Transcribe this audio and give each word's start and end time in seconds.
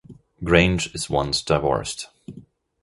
Grange 0.43 0.87
is 0.95 1.11
once 1.11 1.43
divorced. 1.43 2.09